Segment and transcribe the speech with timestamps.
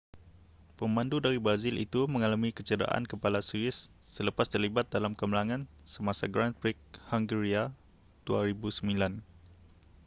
[0.81, 3.77] pemandu dari brazil itu mengalami kecederaan kepala serius
[4.15, 5.61] selepas terlibat dalam kemalangan
[5.93, 6.81] semasa grand prix
[7.13, 7.63] hungaria
[8.25, 9.21] 2009